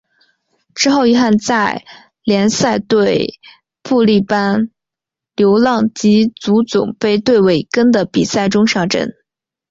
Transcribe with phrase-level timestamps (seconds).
[0.73, 1.85] 之后域汉在
[2.23, 3.35] 联赛对
[3.83, 4.71] 布力般
[5.35, 9.13] 流浪及足总杯对韦根的比赛中上阵。